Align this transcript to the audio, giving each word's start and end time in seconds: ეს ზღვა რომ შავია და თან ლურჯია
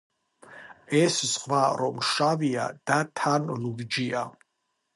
ეს 0.99 1.17
ზღვა 1.31 1.59
რომ 1.81 2.01
შავია 2.13 2.65
და 2.91 2.99
თან 3.21 3.47
ლურჯია 3.67 4.25